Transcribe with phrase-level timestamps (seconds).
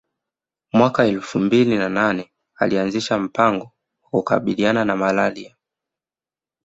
[0.73, 3.65] Mwaka elfu mbili na nane alianzisha mpango
[4.03, 5.55] wa kukabiliana na Malaria